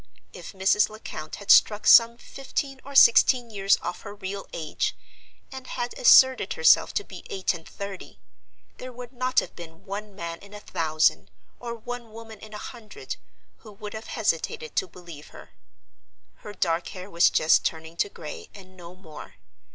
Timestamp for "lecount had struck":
0.89-1.85